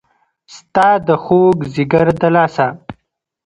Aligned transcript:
ستا 0.55 0.87
د 1.07 1.09
خوږ 1.23 1.57
ځیګر 1.73 2.07
د 2.21 2.21
لاسه 2.35 2.67